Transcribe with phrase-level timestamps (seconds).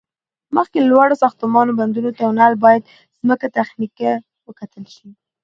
[0.55, 2.81] مخکې له لوړو ساختمانو، بندونو، تونل، باید
[3.21, 4.05] ځمکه تخنیکی
[4.47, 5.07] وکتل شي